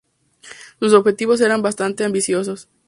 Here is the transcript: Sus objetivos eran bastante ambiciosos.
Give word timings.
Sus 0.79 0.93
objetivos 0.93 1.41
eran 1.41 1.61
bastante 1.61 2.03
ambiciosos. 2.03 2.67